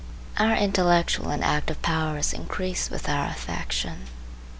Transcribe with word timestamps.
Our 0.39 0.55
intellectual 0.55 1.29
and 1.29 1.43
active 1.43 1.79
powers 1.83 2.33
increase 2.33 2.89
with 2.89 3.07
our 3.07 3.27
affection. 3.27 4.07